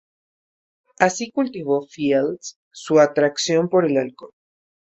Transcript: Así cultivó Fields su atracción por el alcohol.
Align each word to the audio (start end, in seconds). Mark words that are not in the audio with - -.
Así 0.97 1.29
cultivó 1.29 1.83
Fields 1.85 2.57
su 2.71 2.99
atracción 2.99 3.69
por 3.69 3.85
el 3.85 3.97
alcohol. 3.99 4.33